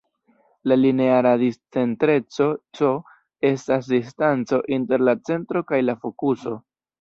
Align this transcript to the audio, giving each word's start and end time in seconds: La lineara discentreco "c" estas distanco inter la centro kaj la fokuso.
La 0.69 0.75
lineara 0.77 1.33
discentreco 1.41 2.47
"c" 2.79 2.89
estas 3.51 3.91
distanco 3.93 4.63
inter 4.79 5.05
la 5.11 5.15
centro 5.31 5.63
kaj 5.75 5.83
la 5.85 5.97
fokuso. 6.09 6.57